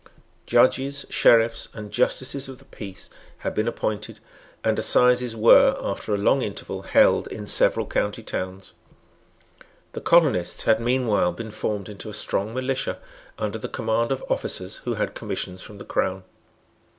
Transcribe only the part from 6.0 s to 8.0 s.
a long interval, held in several